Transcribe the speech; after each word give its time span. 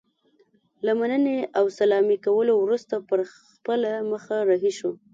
له 0.85 0.91
مننې 0.99 1.37
او 1.57 1.65
سلامي 1.79 2.17
کولو 2.25 2.53
وروسته 2.57 2.95
پر 3.09 3.19
خپله 3.53 3.91
مخه 4.11 4.35
رهي 4.49 4.71
شو. 4.77 4.91